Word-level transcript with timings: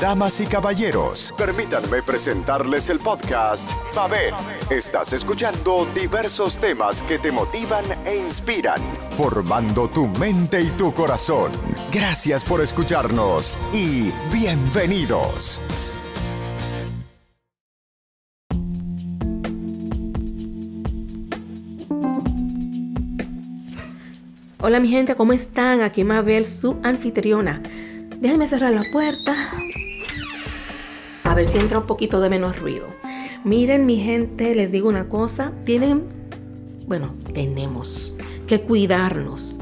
Damas 0.00 0.40
y 0.40 0.46
caballeros, 0.46 1.32
permítanme 1.38 2.02
presentarles 2.02 2.90
el 2.90 2.98
podcast 2.98 3.70
Mabel. 3.94 4.34
Estás 4.68 5.12
escuchando 5.14 5.86
diversos 5.94 6.58
temas 6.58 7.02
que 7.02 7.18
te 7.18 7.32
motivan 7.32 7.84
e 8.04 8.16
inspiran, 8.16 8.82
formando 9.16 9.88
tu 9.88 10.06
mente 10.06 10.60
y 10.60 10.68
tu 10.70 10.92
corazón. 10.92 11.50
Gracias 11.92 12.44
por 12.44 12.60
escucharnos 12.60 13.58
y 13.72 14.10
bienvenidos. 14.32 15.62
Hola 24.60 24.80
mi 24.80 24.88
gente, 24.88 25.14
¿cómo 25.14 25.32
están? 25.32 25.80
Aquí 25.80 26.04
Mabel, 26.04 26.44
su 26.44 26.76
anfitriona. 26.82 27.62
Déjenme 28.20 28.46
cerrar 28.46 28.72
la 28.72 28.82
puerta. 28.92 29.34
A 31.26 31.34
ver 31.34 31.44
si 31.44 31.58
entra 31.58 31.78
un 31.78 31.86
poquito 31.86 32.20
de 32.20 32.30
menos 32.30 32.58
ruido. 32.58 32.86
Miren 33.44 33.86
mi 33.86 33.98
gente, 33.98 34.54
les 34.54 34.72
digo 34.72 34.88
una 34.88 35.08
cosa. 35.08 35.52
Tienen, 35.64 36.04
bueno, 36.86 37.14
tenemos 37.34 38.16
que 38.46 38.60
cuidarnos. 38.60 39.58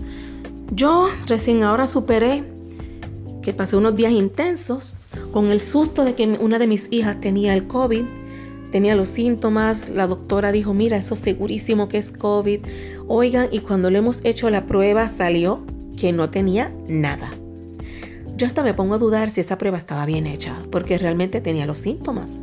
Yo 0.71 1.09
recién 1.27 1.63
ahora 1.63 1.87
superé 1.87 2.45
que 3.43 3.53
pasé 3.53 3.77
unos 3.77 3.97
días 3.97 4.13
intensos 4.13 4.97
con 5.33 5.51
el 5.51 5.61
susto 5.61 6.05
de 6.05 6.15
que 6.15 6.27
una 6.41 6.59
de 6.59 6.67
mis 6.67 6.89
hijas 6.91 7.21
tenía 7.21 7.55
el 7.55 7.67
COVID 7.67 8.05
tenía 8.75 8.97
los 8.97 9.09
síntomas, 9.09 9.89
la 9.89 10.09
doctora 10.09 10.51
dijo, 10.51 10.75
mira, 10.75 10.97
eso 10.97 11.15
segurísimo 11.15 11.87
que 11.87 11.97
es 11.97 12.11
COVID. 12.11 12.59
Oigan, 13.07 13.47
y 13.53 13.61
cuando 13.61 13.89
le 13.89 13.99
hemos 13.99 14.25
hecho 14.25 14.51
la 14.51 14.67
prueba 14.67 15.09
salió 15.09 15.65
que 15.97 16.13
no 16.13 16.31
tenía 16.31 16.75
nada. 16.89 17.31
Yo 18.45 18.49
hasta 18.49 18.63
me 18.63 18.75
pongo 18.75 18.97
a 18.97 18.99
dudar 18.99 19.31
si 19.31 19.41
esa 19.41 19.57
prueba 19.57 19.79
estaba 19.79 20.05
bien 20.05 20.27
hecha, 20.27 20.59
porque 20.71 20.99
realmente 20.99 21.41
tenía 21.41 21.65
los 21.65 21.79
síntomas. 21.79 22.41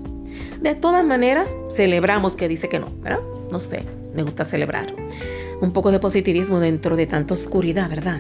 De 0.60 0.74
todas 0.74 1.06
maneras, 1.06 1.56
celebramos 1.70 2.36
que 2.36 2.48
dice 2.48 2.70
que 2.70 2.80
no, 2.80 2.88
¿verdad? 3.04 3.20
No 3.52 3.60
sé, 3.60 3.84
me 4.16 4.24
gusta 4.24 4.44
celebrar. 4.44 4.96
Un 5.62 5.74
poco 5.74 5.92
de 5.92 6.00
positivismo 6.00 6.60
dentro 6.60 6.96
de 6.96 7.06
tanta 7.06 7.36
oscuridad, 7.36 7.88
¿verdad? 7.88 8.20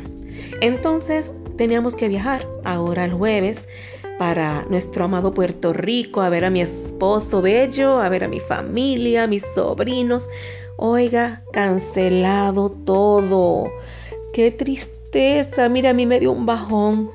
Entonces, 0.62 1.34
teníamos 1.58 1.96
que 1.96 2.08
viajar 2.08 2.48
ahora 2.66 3.04
el 3.04 3.14
jueves 3.14 3.68
para 4.20 4.64
nuestro 4.70 5.06
amado 5.06 5.34
Puerto 5.34 5.74
Rico, 5.74 6.22
a 6.22 6.30
ver 6.30 6.46
a 6.46 6.52
mi 6.52 6.62
esposo 6.62 7.42
bello, 7.42 8.00
a 8.00 8.10
ver 8.10 8.26
a 8.26 8.28
mi 8.28 8.40
familia, 8.40 9.24
a 9.24 9.28
mis 9.28 9.44
sobrinos. 9.56 10.30
Oiga, 10.78 11.42
cancelado 11.52 12.70
todo. 12.70 13.72
Qué 14.34 14.52
tristeza. 14.52 15.68
Mira, 15.68 15.90
a 15.90 15.94
mí 15.94 16.06
me 16.06 16.20
dio 16.20 16.32
un 16.32 16.46
bajón. 16.46 17.10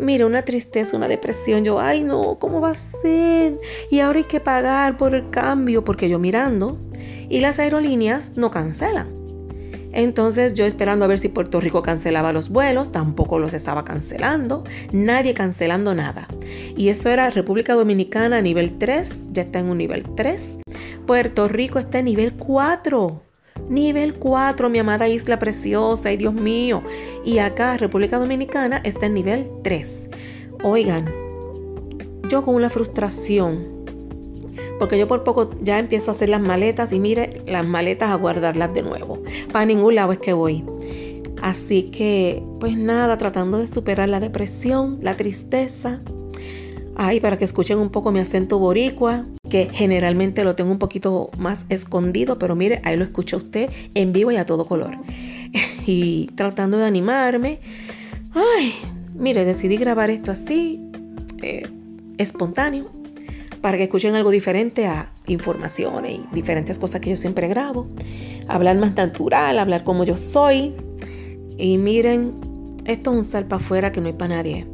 Mira, 0.00 0.26
una 0.26 0.42
tristeza, 0.42 0.96
una 0.96 1.08
depresión. 1.08 1.64
Yo, 1.64 1.80
ay 1.80 2.02
no, 2.02 2.38
¿cómo 2.38 2.60
va 2.60 2.70
a 2.70 2.74
ser? 2.74 3.60
Y 3.90 4.00
ahora 4.00 4.18
hay 4.18 4.24
que 4.24 4.40
pagar 4.40 4.96
por 4.96 5.14
el 5.14 5.30
cambio, 5.30 5.84
porque 5.84 6.08
yo 6.08 6.18
mirando. 6.18 6.78
Y 7.28 7.40
las 7.40 7.58
aerolíneas 7.58 8.36
no 8.36 8.50
cancelan. 8.50 9.20
Entonces 9.92 10.54
yo 10.54 10.64
esperando 10.64 11.04
a 11.04 11.08
ver 11.08 11.18
si 11.18 11.28
Puerto 11.28 11.60
Rico 11.60 11.82
cancelaba 11.82 12.32
los 12.32 12.50
vuelos, 12.50 12.92
tampoco 12.92 13.38
los 13.38 13.52
estaba 13.54 13.84
cancelando, 13.84 14.64
nadie 14.92 15.34
cancelando 15.34 15.94
nada. 15.94 16.28
Y 16.76 16.88
eso 16.88 17.08
era 17.08 17.30
República 17.30 17.74
Dominicana 17.74 18.40
nivel 18.40 18.78
3, 18.78 19.32
ya 19.32 19.42
está 19.42 19.58
en 19.58 19.68
un 19.68 19.78
nivel 19.78 20.04
3. 20.14 20.58
Puerto 21.06 21.48
Rico 21.48 21.78
está 21.78 21.98
en 21.98 22.04
nivel 22.04 22.34
4. 22.34 23.29
Nivel 23.68 24.14
4, 24.14 24.68
mi 24.68 24.78
amada 24.78 25.08
isla 25.08 25.38
preciosa, 25.38 26.12
y 26.12 26.16
Dios 26.16 26.34
mío. 26.34 26.82
Y 27.24 27.38
acá 27.38 27.76
República 27.76 28.18
Dominicana 28.18 28.80
está 28.84 29.06
en 29.06 29.14
nivel 29.14 29.50
3. 29.62 30.10
Oigan, 30.62 31.12
yo 32.28 32.42
con 32.44 32.54
una 32.54 32.70
frustración 32.70 33.80
porque 34.80 34.98
yo 34.98 35.06
por 35.06 35.24
poco 35.24 35.50
ya 35.60 35.78
empiezo 35.78 36.10
a 36.10 36.14
hacer 36.14 36.30
las 36.30 36.40
maletas 36.40 36.92
y 36.92 37.00
mire, 37.00 37.42
las 37.46 37.66
maletas 37.66 38.10
a 38.10 38.14
guardarlas 38.14 38.72
de 38.72 38.80
nuevo. 38.80 39.22
Para 39.52 39.66
ningún 39.66 39.94
lado 39.94 40.12
es 40.12 40.18
que 40.18 40.32
voy. 40.32 40.64
Así 41.42 41.84
que, 41.90 42.42
pues 42.60 42.78
nada, 42.78 43.18
tratando 43.18 43.58
de 43.58 43.68
superar 43.68 44.08
la 44.08 44.20
depresión, 44.20 44.98
la 45.02 45.18
tristeza. 45.18 46.00
Ay, 47.02 47.18
para 47.18 47.38
que 47.38 47.46
escuchen 47.46 47.78
un 47.78 47.88
poco 47.88 48.12
mi 48.12 48.20
acento 48.20 48.58
boricua, 48.58 49.24
que 49.48 49.70
generalmente 49.72 50.44
lo 50.44 50.54
tengo 50.54 50.70
un 50.70 50.78
poquito 50.78 51.30
más 51.38 51.64
escondido, 51.70 52.38
pero 52.38 52.56
mire, 52.56 52.82
ahí 52.84 52.94
lo 52.98 53.04
escucha 53.04 53.38
usted 53.38 53.70
en 53.94 54.12
vivo 54.12 54.32
y 54.32 54.36
a 54.36 54.44
todo 54.44 54.66
color. 54.66 54.98
y 55.86 56.26
tratando 56.34 56.76
de 56.76 56.84
animarme. 56.84 57.60
Ay, 58.34 58.74
mire, 59.14 59.46
decidí 59.46 59.78
grabar 59.78 60.10
esto 60.10 60.30
así, 60.30 60.78
eh, 61.40 61.66
espontáneo, 62.18 62.90
para 63.62 63.78
que 63.78 63.84
escuchen 63.84 64.14
algo 64.14 64.28
diferente 64.28 64.86
a 64.86 65.10
informaciones 65.26 66.18
y 66.18 66.34
diferentes 66.34 66.78
cosas 66.78 67.00
que 67.00 67.08
yo 67.08 67.16
siempre 67.16 67.48
grabo. 67.48 67.86
Hablar 68.46 68.76
más 68.76 68.94
natural, 68.94 69.58
hablar 69.58 69.84
como 69.84 70.04
yo 70.04 70.18
soy. 70.18 70.74
Y 71.56 71.78
miren, 71.78 72.34
esto 72.84 73.12
es 73.12 73.16
un 73.16 73.24
sal 73.24 73.46
para 73.46 73.62
afuera 73.62 73.90
que 73.90 74.02
no 74.02 74.08
hay 74.08 74.12
para 74.12 74.36
nadie. 74.36 74.66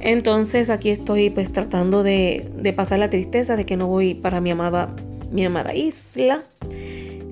Entonces 0.00 0.70
aquí 0.70 0.90
estoy 0.90 1.30
pues 1.30 1.52
tratando 1.52 2.02
de, 2.02 2.74
pasar 2.74 2.98
la 2.98 3.10
tristeza 3.10 3.56
de 3.56 3.66
que 3.66 3.76
no 3.76 3.86
voy 3.86 4.14
para 4.14 4.40
mi 4.40 4.50
amada, 4.50 4.94
mi 5.30 5.44
amada 5.44 5.74
isla. 5.74 6.44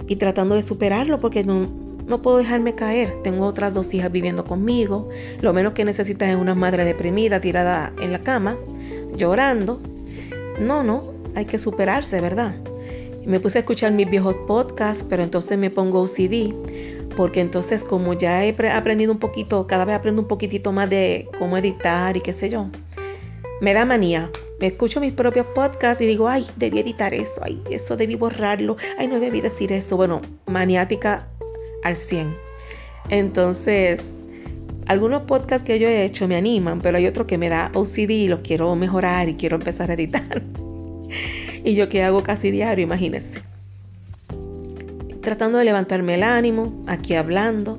Y 0.06 0.16
tratando 0.16 0.54
de 0.54 0.62
superarlo 0.62 1.20
porque 1.20 1.44
no, 1.44 1.68
no 2.06 2.22
puedo 2.22 2.38
dejarme 2.38 2.74
caer. 2.74 3.22
Tengo 3.22 3.46
otras 3.46 3.74
dos 3.74 3.92
hijas 3.94 4.12
viviendo 4.12 4.44
conmigo. 4.44 5.08
Lo 5.40 5.52
menos 5.52 5.72
que 5.72 5.84
necesitan 5.84 6.30
es 6.30 6.36
una 6.36 6.54
madre 6.54 6.84
deprimida 6.84 7.40
tirada 7.40 7.92
en 8.00 8.12
la 8.12 8.20
cama, 8.20 8.56
llorando. 9.16 9.80
No, 10.60 10.82
no, 10.82 11.04
hay 11.34 11.44
que 11.44 11.58
superarse, 11.58 12.20
¿verdad? 12.20 12.54
Me 13.26 13.40
puse 13.40 13.58
a 13.58 13.60
escuchar 13.60 13.92
mis 13.92 14.08
viejos 14.08 14.34
podcasts, 14.46 15.04
pero 15.08 15.22
entonces 15.22 15.58
me 15.58 15.70
pongo 15.70 16.00
OCD, 16.00 16.54
porque 17.18 17.40
entonces 17.40 17.82
como 17.82 18.12
ya 18.12 18.44
he 18.44 18.54
aprendido 18.70 19.10
un 19.10 19.18
poquito, 19.18 19.66
cada 19.66 19.84
vez 19.84 19.96
aprendo 19.96 20.22
un 20.22 20.28
poquitito 20.28 20.70
más 20.70 20.88
de 20.88 21.28
cómo 21.36 21.58
editar 21.58 22.16
y 22.16 22.20
qué 22.20 22.32
sé 22.32 22.48
yo, 22.48 22.70
me 23.60 23.74
da 23.74 23.84
manía. 23.84 24.30
Me 24.60 24.68
escucho 24.68 25.00
mis 25.00 25.14
propios 25.14 25.44
podcasts 25.46 26.00
y 26.00 26.06
digo, 26.06 26.28
ay, 26.28 26.46
debí 26.54 26.78
editar 26.78 27.14
eso, 27.14 27.40
ay, 27.42 27.60
eso 27.72 27.96
debí 27.96 28.14
borrarlo, 28.14 28.76
ay, 28.98 29.08
no 29.08 29.18
debí 29.18 29.40
decir 29.40 29.72
eso. 29.72 29.96
Bueno, 29.96 30.22
maniática 30.46 31.26
al 31.82 31.96
100. 31.96 32.36
Entonces, 33.10 34.14
algunos 34.86 35.22
podcasts 35.22 35.66
que 35.66 35.80
yo 35.80 35.88
he 35.88 36.04
hecho 36.04 36.28
me 36.28 36.36
animan, 36.36 36.80
pero 36.80 36.98
hay 36.98 37.08
otro 37.08 37.26
que 37.26 37.36
me 37.36 37.48
da 37.48 37.72
OCD 37.74 38.10
y 38.10 38.28
los 38.28 38.40
quiero 38.42 38.76
mejorar 38.76 39.28
y 39.28 39.34
quiero 39.34 39.56
empezar 39.56 39.90
a 39.90 39.94
editar. 39.94 40.40
y 41.64 41.74
yo 41.74 41.88
que 41.88 42.04
hago 42.04 42.22
casi 42.22 42.52
diario, 42.52 42.84
imagínense. 42.84 43.40
Tratando 45.28 45.58
de 45.58 45.66
levantarme 45.66 46.14
el 46.14 46.22
ánimo, 46.22 46.72
aquí 46.86 47.12
hablando. 47.12 47.78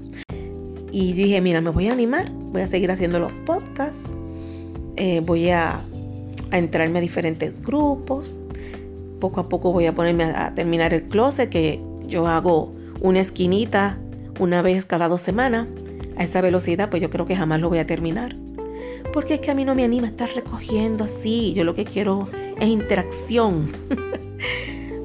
Y 0.92 1.14
dije, 1.14 1.42
mira, 1.42 1.62
me 1.62 1.72
voy 1.72 1.88
a 1.88 1.94
animar, 1.94 2.32
voy 2.32 2.62
a 2.62 2.68
seguir 2.68 2.92
haciendo 2.92 3.20
los 3.20 3.32
podcasts, 3.32 4.12
eh, 4.98 5.22
voy 5.22 5.50
a, 5.50 5.82
a 6.52 6.58
entrarme 6.59 7.00
a 7.00 7.02
diferentes 7.02 7.64
grupos. 7.64 8.44
Poco 9.20 9.40
a 9.40 9.50
poco 9.50 9.74
voy 9.74 9.88
a 9.88 9.96
ponerme 9.96 10.26
a 10.26 10.54
terminar 10.54 10.94
el 10.94 11.06
closet, 11.06 11.50
que 11.50 11.82
yo 12.06 12.28
hago 12.28 12.72
una 13.02 13.20
esquinita 13.20 13.98
una 14.40 14.62
vez 14.62 14.86
cada 14.86 15.08
dos 15.08 15.22
semanas 15.22 15.66
a 16.18 16.24
esa 16.24 16.42
velocidad, 16.42 16.92
pues 16.92 17.02
yo 17.02 17.09
creo 17.09 17.26
que 17.26 17.36
jamás 17.36 17.59
lo 17.59 17.70
voy 17.70 17.80
a 17.80 17.88
terminar. 17.88 18.36
Porque 19.12 19.34
es 19.34 19.40
que 19.40 19.50
a 19.50 19.56
mí 19.56 19.66
no 19.66 19.74
me 19.74 19.84
anima 19.84 20.06
estar 20.06 20.30
recogiendo 20.36 21.04
así. 21.04 21.54
Yo 21.56 21.64
lo 21.64 21.74
que 21.74 21.86
quiero 21.86 22.30
es 22.59 22.68
interacción. 22.68 23.72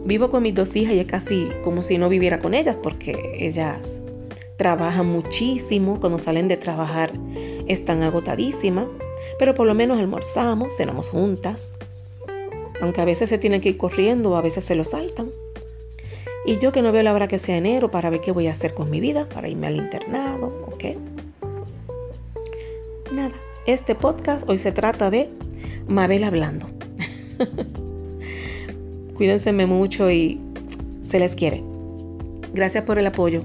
Vivo 0.04 0.28
con 0.31 0.42
mis 0.42 0.54
dos 0.54 0.76
hijas 0.76 0.94
y 0.94 1.00
es 1.00 1.06
casi 1.06 1.48
como 1.62 1.81
si 1.81 1.97
no 1.97 2.10
viviera 2.10 2.38
con 2.38 2.53
ellas 2.53 2.76
porque 2.76 3.32
ellas 3.38 4.03
trabajan 4.56 5.06
muchísimo. 5.06 5.98
Cuando 5.98 6.19
salen 6.19 6.47
de 6.47 6.59
trabajar 6.59 7.12
están 7.66 8.03
agotadísimas. 8.03 8.87
Pero 9.38 9.54
por 9.54 9.66
lo 9.66 9.75
menos 9.75 9.98
almorzamos, 9.98 10.76
cenamos 10.76 11.09
juntas. 11.09 11.72
Aunque 12.83 13.01
a 13.01 13.04
veces 13.06 13.30
se 13.30 13.39
tienen 13.39 13.62
que 13.62 13.71
ir 13.71 13.77
corriendo 13.78 14.33
o 14.33 14.36
a 14.36 14.42
veces 14.42 14.65
se 14.65 14.74
lo 14.74 14.84
saltan. 14.84 15.30
Y 16.45 16.59
yo 16.59 16.72
que 16.72 16.83
no 16.83 16.92
veo 16.92 17.03
la 17.03 17.15
hora 17.15 17.27
que 17.27 17.39
sea 17.39 17.56
enero 17.56 17.91
para 17.91 18.10
ver 18.10 18.21
qué 18.21 18.30
voy 18.30 18.48
a 18.48 18.51
hacer 18.51 18.74
con 18.74 18.91
mi 18.91 19.01
vida, 19.01 19.27
para 19.30 19.48
irme 19.48 19.66
al 19.66 19.77
internado, 19.77 20.48
¿ok? 20.66 20.84
Nada, 23.12 23.34
este 23.66 23.95
podcast 23.95 24.47
hoy 24.51 24.59
se 24.59 24.71
trata 24.71 25.09
de 25.09 25.30
Mabel 25.89 26.24
hablando. 26.24 26.66
Cuídense 29.15 29.53
mucho 29.66 30.11
y 30.11 30.41
se 31.05 31.19
les 31.19 31.34
quiere. 31.34 31.63
Gracias 32.53 32.84
por 32.84 32.99
el 32.99 33.07
apoyo. 33.07 33.43